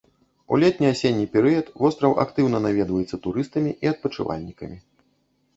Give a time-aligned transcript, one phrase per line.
[0.55, 4.77] У летне-асенні перыяд востраў актыўна наведваецца турыстамі і адпачывальнікамі.